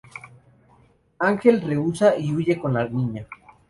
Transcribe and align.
Ángel 1.19 1.61
rehúsa 1.61 2.17
y 2.17 2.33
huye 2.33 2.57
con 2.57 2.73
la 2.73 2.87
niña. 2.89 3.27